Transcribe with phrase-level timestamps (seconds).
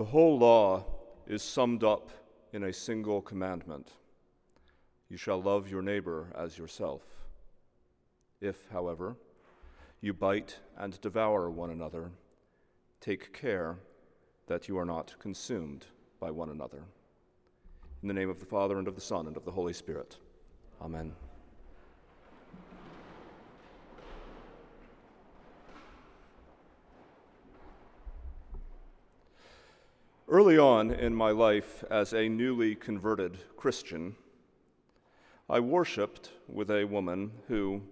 [0.00, 0.86] The whole law
[1.26, 2.08] is summed up
[2.54, 3.92] in a single commandment
[5.10, 7.02] You shall love your neighbor as yourself.
[8.40, 9.14] If, however,
[10.00, 12.12] you bite and devour one another,
[13.02, 13.76] take care
[14.46, 15.84] that you are not consumed
[16.18, 16.82] by one another.
[18.00, 20.16] In the name of the Father, and of the Son, and of the Holy Spirit.
[20.80, 21.12] Amen.
[30.30, 34.14] Early on in my life as a newly converted Christian,
[35.48, 37.82] I worshiped with a woman who,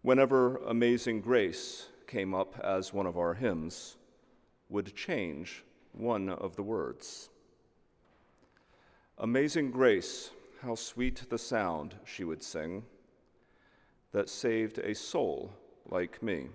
[0.00, 3.96] whenever Amazing Grace came up as one of our hymns,
[4.68, 7.28] would change one of the words.
[9.18, 10.30] Amazing Grace,
[10.62, 12.84] how sweet the sound, she would sing,
[14.12, 15.52] that saved a soul
[15.90, 16.50] like me,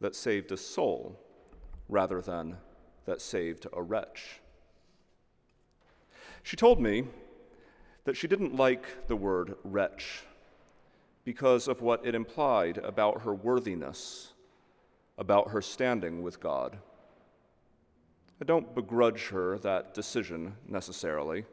[0.00, 1.18] that saved a soul
[1.88, 2.56] rather than
[3.04, 4.40] that saved a wretch.
[6.42, 7.04] She told me
[8.04, 10.24] that she didn't like the word wretch
[11.24, 14.32] because of what it implied about her worthiness,
[15.18, 16.78] about her standing with God.
[18.40, 21.44] I don't begrudge her that decision necessarily.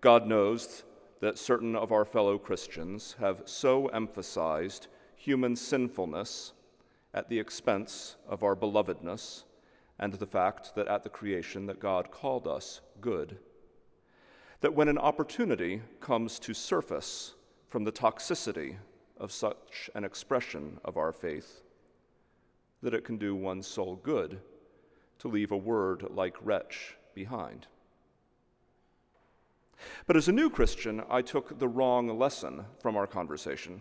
[0.00, 0.82] God knows
[1.20, 6.52] that certain of our fellow Christians have so emphasized human sinfulness
[7.14, 9.44] at the expense of our belovedness
[9.98, 13.38] and the fact that at the creation that God called us good.
[14.60, 17.34] That when an opportunity comes to surface
[17.68, 18.76] from the toxicity
[19.18, 21.62] of such an expression of our faith,
[22.82, 24.40] that it can do one's soul good
[25.18, 27.66] to leave a word like wretch behind.
[30.06, 33.80] But as a new Christian, I took the wrong lesson from our conversation.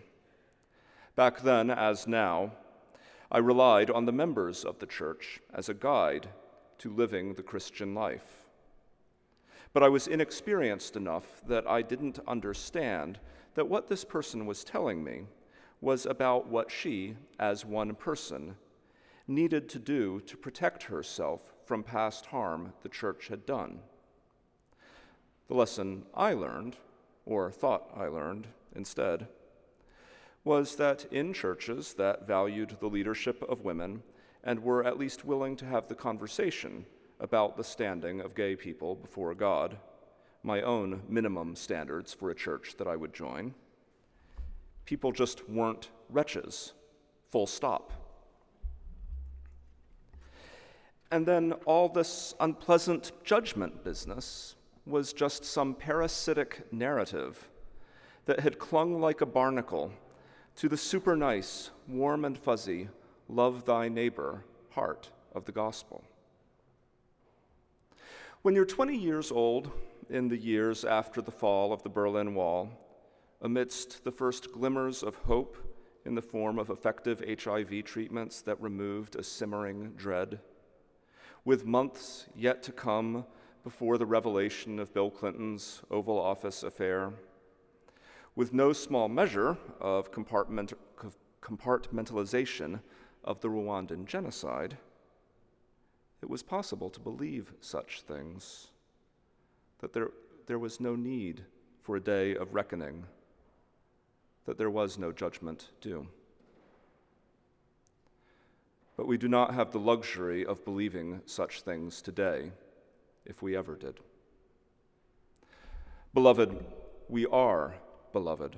[1.16, 2.52] Back then, as now,
[3.34, 6.30] I relied on the members of the church as a guide
[6.78, 8.45] to living the Christian life.
[9.73, 13.19] But I was inexperienced enough that I didn't understand
[13.56, 15.24] that what this person was telling me
[15.81, 18.56] was about what she, as one person,
[19.28, 23.80] needed to do to protect herself from past harm the church had done.
[25.47, 26.78] The lesson I learned,
[27.25, 29.28] or thought I learned instead,
[30.44, 34.04] was that in churches that valued the leadership of women
[34.44, 36.86] and were at least willing to have the conversation
[37.20, 39.78] about the standing of gay people before God,
[40.44, 43.54] my own minimum standards for a church that I would join,
[44.86, 46.74] people just weren't wretches,
[47.31, 47.94] full stop.
[51.10, 54.56] And then all this unpleasant judgment business
[54.86, 57.50] was just some parasitic narrative
[58.25, 59.94] that had clung like a barnacle
[60.56, 62.88] to the super nice, warm and fuzzy,
[63.28, 66.03] love thy neighbor heart of the gospel.
[68.44, 69.72] When you're 20 years old,
[70.09, 72.69] in the years after the fall of the Berlin Wall,
[73.42, 75.58] amidst the first glimmers of hope
[76.06, 80.40] in the form of effective HIV treatments that removed a simmering dread,
[81.46, 83.25] with months yet to come
[83.63, 87.13] before the revelation of Bill Clinton's Oval Office affair,
[88.35, 90.73] with no small measure of compartment,
[91.41, 92.79] compartmentalization
[93.23, 94.77] of the Rwandan genocide,
[96.21, 98.67] it was possible to believe such things,
[99.79, 100.09] that there,
[100.47, 101.44] there was no need
[101.81, 103.05] for a day of reckoning,
[104.45, 106.07] that there was no judgment due.
[108.95, 112.51] But we do not have the luxury of believing such things today,
[113.25, 114.00] if we ever did.
[116.13, 116.63] Beloved,
[117.09, 117.73] we are
[118.13, 118.56] beloved.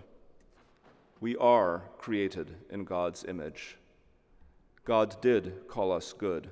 [1.19, 3.77] We are created in God's image.
[4.83, 6.49] God did call us good.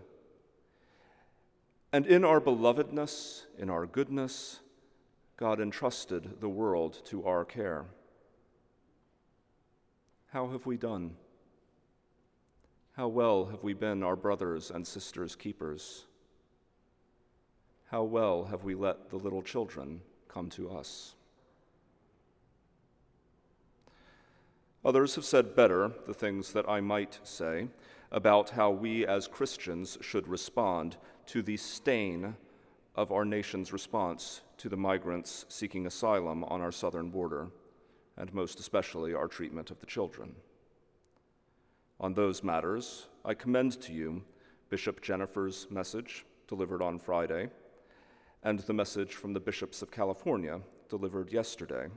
[1.92, 4.62] And in our belovedness, in our goodness,
[5.38, 7.86] God entrusted the world to our care.
[10.30, 11.12] How have we done?
[12.94, 16.06] How well have we been our brothers and sisters' keepers?
[17.92, 21.14] How well have we let the little children come to us?
[24.86, 27.68] Others have said better the things that I might say
[28.12, 30.98] about how we as Christians should respond
[31.28, 32.36] to the stain
[32.96, 37.48] of our nation's response to the migrants seeking asylum on our southern border,
[38.18, 40.36] and most especially our treatment of the children.
[42.00, 44.24] On those matters, I commend to you
[44.70, 47.50] Bishop Jennifer's message delivered on Friday
[48.44, 50.60] and the message from the bishops of California
[50.90, 51.88] delivered yesterday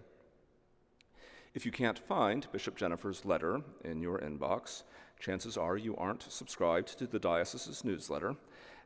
[1.57, 4.85] if you can't find Bishop Jennifer's letter in your inbox,
[5.19, 8.37] Chances are you aren't subscribed to the diocese's newsletter,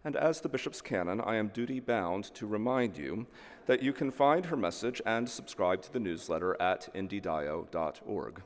[0.05, 3.26] and as the bishop's canon, I am duty bound to remind you
[3.67, 8.43] that you can find her message and subscribe to the newsletter at indydio.org.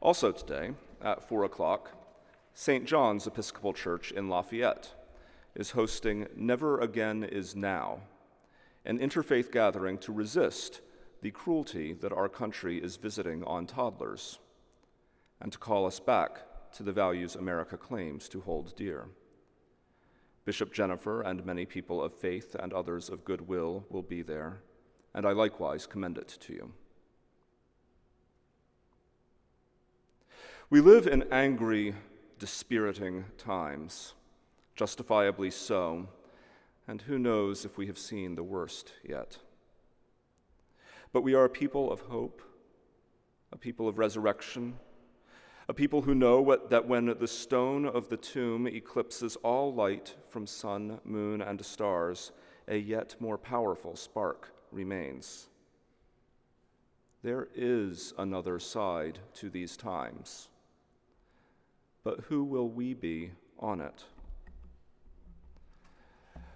[0.00, 1.90] Also, today at 4 o'clock,
[2.52, 2.84] St.
[2.84, 4.92] John's Episcopal Church in Lafayette
[5.54, 8.00] is hosting Never Again Is Now,
[8.84, 10.80] an interfaith gathering to resist
[11.22, 14.38] the cruelty that our country is visiting on toddlers
[15.40, 16.40] and to call us back
[16.72, 19.06] to the values America claims to hold dear.
[20.44, 24.60] Bishop Jennifer and many people of faith and others of goodwill will be there,
[25.14, 26.72] and I likewise commend it to you.
[30.68, 31.94] We live in angry,
[32.38, 34.14] dispiriting times,
[34.74, 36.08] justifiably so,
[36.86, 39.38] and who knows if we have seen the worst yet.
[41.12, 42.42] But we are a people of hope,
[43.52, 44.74] a people of resurrection,
[45.68, 50.14] a people who know what, that when the stone of the tomb eclipses all light
[50.28, 52.32] from sun, moon, and stars,
[52.68, 55.48] a yet more powerful spark remains.
[57.22, 60.48] There is another side to these times
[62.04, 64.04] but who will we be on it?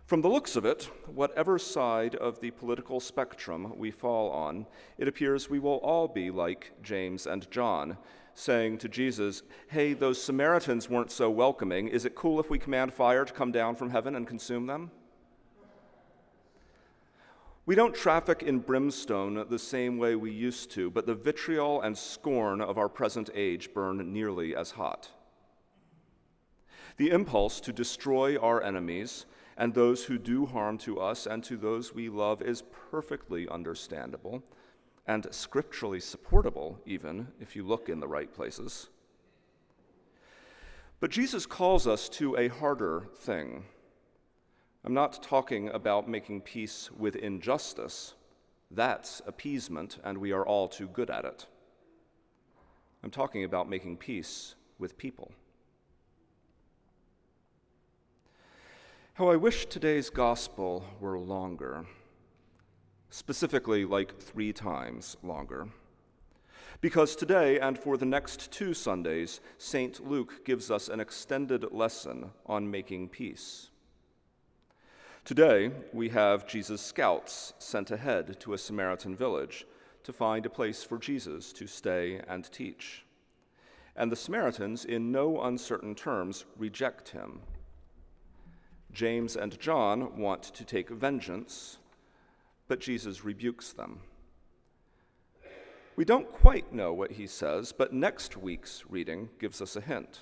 [0.08, 0.84] From the looks of it,
[1.14, 4.64] whatever side of the political spectrum we fall on,
[4.96, 7.98] it appears we will all be like James and John,
[8.32, 11.88] saying to Jesus, Hey, those Samaritans weren't so welcoming.
[11.88, 14.90] Is it cool if we command fire to come down from heaven and consume them?
[17.66, 21.98] We don't traffic in brimstone the same way we used to, but the vitriol and
[21.98, 25.10] scorn of our present age burn nearly as hot.
[26.96, 29.26] The impulse to destroy our enemies
[29.58, 34.42] and those who do harm to us and to those we love is perfectly understandable
[35.06, 38.88] and scripturally supportable, even if you look in the right places.
[41.00, 43.64] But Jesus calls us to a harder thing.
[44.84, 48.14] I'm not talking about making peace with injustice.
[48.70, 51.46] That's appeasement, and we are all too good at it.
[53.02, 55.32] I'm talking about making peace with people.
[59.18, 61.84] How I wish today's gospel were longer,
[63.10, 65.70] specifically like three times longer.
[66.80, 70.08] Because today and for the next two Sundays, St.
[70.08, 73.70] Luke gives us an extended lesson on making peace.
[75.24, 79.66] Today, we have Jesus' scouts sent ahead to a Samaritan village
[80.04, 83.04] to find a place for Jesus to stay and teach.
[83.96, 87.40] And the Samaritans, in no uncertain terms, reject him
[88.92, 91.78] James and John want to take vengeance,
[92.66, 94.00] but Jesus rebukes them.
[95.96, 100.20] We don't quite know what he says, but next week's reading gives us a hint.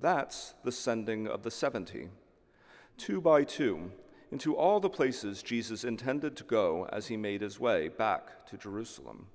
[0.00, 2.08] That's the sending of the 70,
[2.98, 3.92] two by two,
[4.30, 8.58] into all the places Jesus intended to go as he made his way back to
[8.58, 9.28] Jerusalem.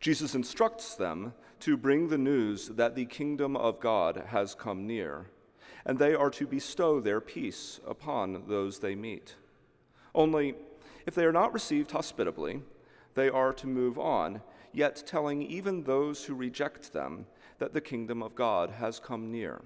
[0.00, 5.26] Jesus instructs them to bring the news that the kingdom of God has come near
[5.84, 9.36] and they are to bestow their peace upon those they meet.
[10.14, 10.54] Only,
[11.06, 12.62] if they are not received hospitably,
[13.14, 14.42] they are to move on,
[14.72, 17.26] yet telling even those who reject them
[17.58, 19.62] that the kingdom of God has come near.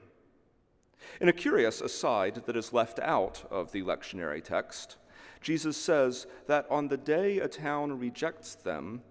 [1.20, 4.96] In a curious aside that is left out of the lectionary text,
[5.40, 9.02] Jesus says that on the day a town rejects them,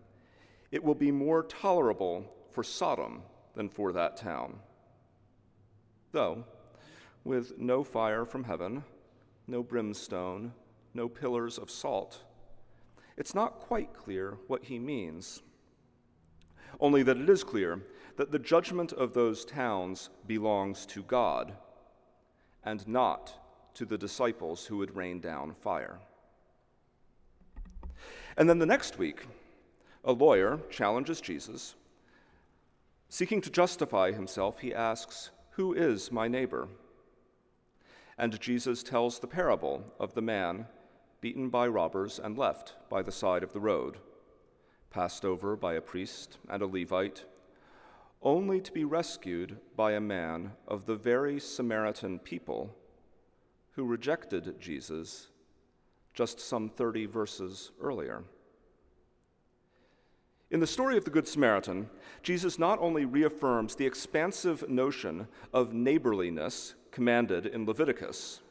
[0.72, 3.24] it will be more tolerable for Sodom
[3.56, 4.60] than for that town.
[6.12, 6.46] Though,
[7.24, 8.84] with no fire from heaven,
[9.48, 10.54] no brimstone,
[10.94, 12.24] no pillars of salt.
[13.18, 15.42] It's not quite clear what he means,
[16.80, 17.82] only that it is clear
[18.18, 21.54] that the judgment of those towns belongs to God
[22.64, 23.34] and not
[23.76, 26.00] to the disciples who would rain down fire.
[28.38, 29.28] And then the next week,
[30.04, 31.76] a lawyer challenges Jesus.
[33.10, 36.68] Seeking to justify himself, he asks, Who is my neighbor?
[38.18, 40.68] And Jesus tells the parable of the man
[41.22, 43.98] beaten by robbers and left by the side of the road,
[44.90, 47.26] passed over by a priest and a Levite,
[48.22, 52.76] only to be rescued by a man of the very Samaritan people
[53.72, 55.28] who rejected Jesus
[56.14, 58.24] just some 30 verses earlier.
[60.52, 61.90] In the story of the Good Samaritan,
[62.24, 68.42] Jesus not only reaffirms the expansive notion of neighborliness commanded in Leviticus,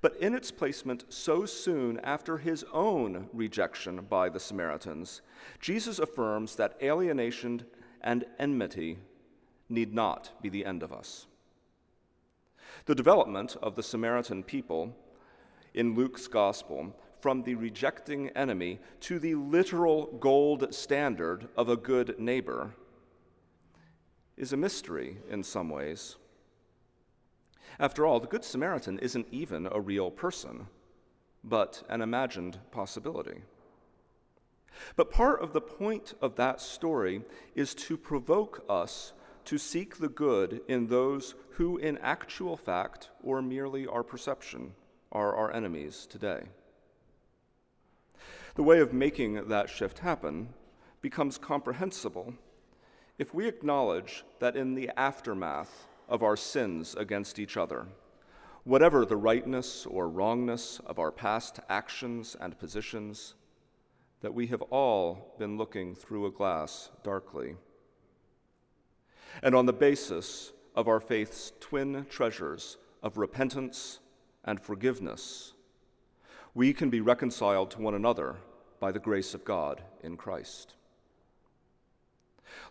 [0.00, 5.22] But in its placement so soon after his own rejection by the Samaritans,
[5.60, 7.64] Jesus affirms that alienation
[8.02, 8.98] and enmity
[9.68, 11.26] need not be the end of us.
[12.84, 14.94] The development of the Samaritan people
[15.72, 22.18] in Luke's gospel from the rejecting enemy to the literal gold standard of a good
[22.18, 22.74] neighbor
[24.36, 26.16] is a mystery in some ways.
[27.78, 30.68] After all, the Good Samaritan isn't even a real person,
[31.42, 33.42] but an imagined possibility.
[34.96, 37.22] But part of the point of that story
[37.54, 39.12] is to provoke us
[39.44, 44.74] to seek the good in those who, in actual fact, or merely our perception,
[45.12, 46.44] are our enemies today.
[48.54, 50.48] The way of making that shift happen
[51.02, 52.34] becomes comprehensible
[53.18, 57.86] if we acknowledge that in the aftermath of our sins against each other,
[58.64, 63.34] whatever the rightness or wrongness of our past actions and positions,
[64.20, 67.56] that we have all been looking through a glass darkly.
[69.42, 73.98] And on the basis of our faith's twin treasures of repentance
[74.44, 75.52] and forgiveness,
[76.54, 78.36] we can be reconciled to one another
[78.80, 80.74] by the grace of God in Christ.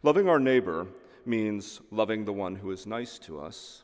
[0.01, 0.87] Loving our neighbor
[1.27, 3.83] means loving the one who is nice to us,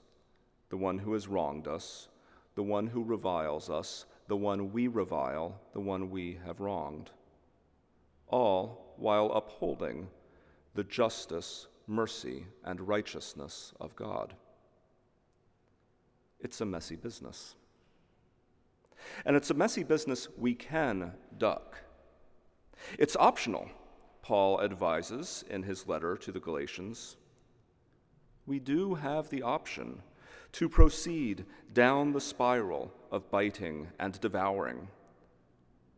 [0.70, 2.08] the one who has wronged us,
[2.56, 7.10] the one who reviles us, the one we revile, the one we have wronged,
[8.28, 10.08] all while upholding
[10.76, 14.34] the justice, mercy, and righteousness of God.
[16.40, 17.56] It's a messy business.
[19.26, 21.78] And it's a messy business we can duck.
[22.98, 23.70] It's optional,
[24.22, 27.18] Paul advises in his letter to the Galatians
[28.50, 30.02] we do have the option
[30.52, 34.88] to proceed down the spiral of biting and devouring.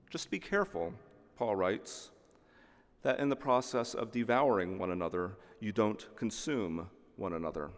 [0.10, 0.94] Just be careful,
[1.38, 2.12] Paul writes,
[3.04, 7.72] that in the process of devouring one another, you don't consume one another,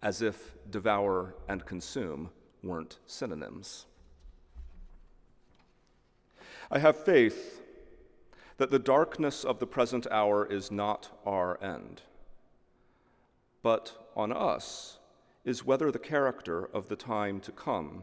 [0.00, 2.30] as if devour and consume
[2.62, 3.86] weren't synonyms.
[6.70, 7.60] I have faith
[8.58, 12.02] that the darkness of the present hour is not our end
[13.64, 14.98] but on us
[15.42, 18.02] is whether the character of the time to come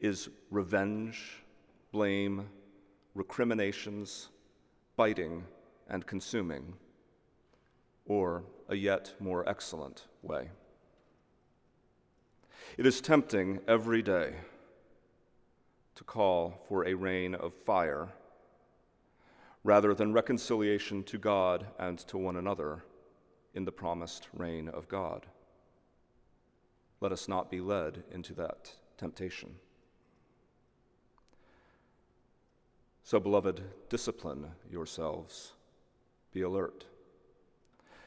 [0.00, 1.44] is revenge,
[1.92, 2.48] blame,
[3.14, 4.30] recriminations,
[4.96, 5.44] biting,
[5.88, 6.74] and consuming,
[8.04, 10.50] or a yet more excellent way.
[12.76, 14.34] It is tempting every day
[15.94, 18.08] to call for a rain of fire
[19.62, 22.82] rather than reconciliation to God and to one another
[23.58, 25.26] in the promised reign of God.
[27.00, 29.56] Let us not be led into that temptation.
[33.02, 35.54] So, beloved, discipline yourselves.
[36.32, 36.84] Be alert.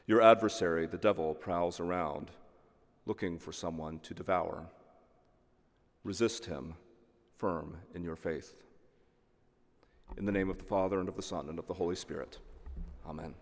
[0.08, 2.31] Your adversary, the devil, prowls around
[3.05, 4.67] looking for someone to devour.
[6.05, 6.75] Resist him,
[7.36, 8.63] firm in your faith.
[10.17, 12.38] In the name of the Father, and of the Son, and of the Holy Spirit.
[13.05, 13.34] Amen.